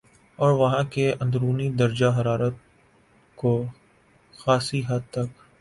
اور 0.39 0.51
وہاں 0.51 0.83
کے 0.91 1.11
اندرونی 1.19 1.69
درجہ 1.69 2.05
حرارت 2.17 2.53
کو 3.37 3.53
خاصی 4.35 4.81
حد 4.87 5.09
تک 5.11 5.41